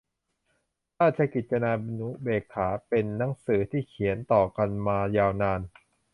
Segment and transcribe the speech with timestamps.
[0.99, 5.61] ราชกิจจานุเบกษา เป็นหนังสือที่เขียนต่อกันมายาวนาน